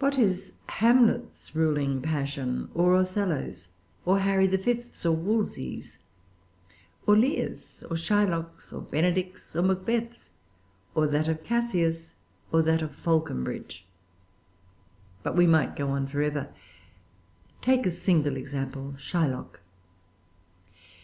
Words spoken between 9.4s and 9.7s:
Or